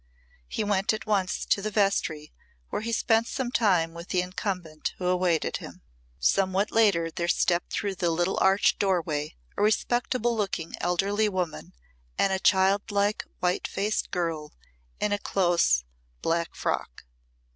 He 0.47 0.63
went 0.63 0.93
at 0.93 1.05
once 1.05 1.45
to 1.45 1.61
the 1.61 1.69
vestry 1.69 2.33
where 2.71 2.81
he 2.81 2.91
spent 2.91 3.27
some 3.27 3.51
time 3.51 3.93
with 3.93 4.07
the 4.07 4.23
incumbent 4.23 4.95
who 4.97 5.05
awaited 5.05 5.57
him. 5.57 5.83
Somewhat 6.19 6.71
later 6.71 7.11
there 7.11 7.27
stepped 7.27 7.71
through 7.71 7.93
the 7.93 8.09
little 8.09 8.39
arched 8.41 8.79
doorway 8.79 9.35
a 9.55 9.61
respectable 9.61 10.35
looking 10.35 10.73
elderly 10.81 11.29
woman 11.29 11.73
and 12.17 12.33
a 12.33 12.39
childlike 12.39 13.25
white 13.41 13.67
faced 13.67 14.09
girl 14.09 14.51
in 14.99 15.11
a 15.11 15.19
close 15.19 15.83
black 16.23 16.55
frock. 16.55 17.03